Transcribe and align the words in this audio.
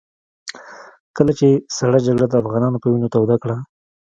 کله 1.15 1.31
چې 1.39 1.47
سړه 1.77 1.99
جګړه 2.05 2.27
د 2.29 2.33
افغانانو 2.41 2.81
په 2.81 2.87
وينو 2.91 3.11
توده 3.13 3.35
کړه. 3.43 3.57